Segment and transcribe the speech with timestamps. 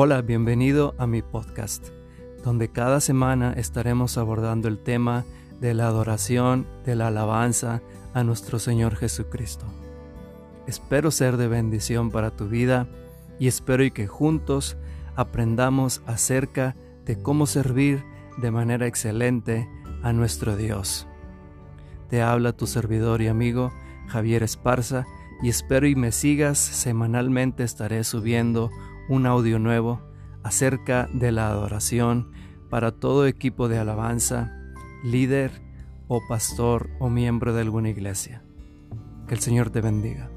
[0.00, 1.88] Hola, bienvenido a mi podcast,
[2.44, 5.24] donde cada semana estaremos abordando el tema
[5.60, 7.82] de la adoración, de la alabanza
[8.14, 9.66] a nuestro Señor Jesucristo.
[10.68, 12.86] Espero ser de bendición para tu vida
[13.40, 14.76] y espero y que juntos
[15.16, 18.04] aprendamos acerca de cómo servir
[18.36, 19.68] de manera excelente
[20.04, 21.08] a nuestro Dios.
[22.08, 23.72] Te habla tu servidor y amigo
[24.06, 25.06] Javier Esparza
[25.42, 28.70] y espero y me sigas semanalmente estaré subiendo
[29.08, 30.00] un audio nuevo
[30.42, 32.30] acerca de la adoración
[32.70, 34.52] para todo equipo de alabanza,
[35.04, 35.50] líder
[36.06, 38.42] o pastor o miembro de alguna iglesia.
[39.26, 40.30] Que el Señor te bendiga.